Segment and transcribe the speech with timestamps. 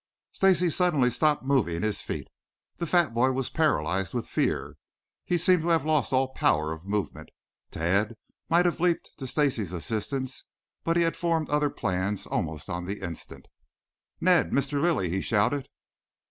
[0.31, 2.27] Stacy suddenly stopped moving his feet.
[2.77, 4.77] The fat boy was paralyzed with fear.
[5.25, 7.29] He seemed to have lost all power of movement.
[7.69, 8.15] Tad
[8.49, 10.45] might have leaped in to Stacy's assistance,
[10.83, 13.47] but he had formed other plans almost on the instant.
[14.19, 14.49] "Ned!
[14.49, 14.81] Mr.
[14.81, 15.69] Lilly!" he shouted.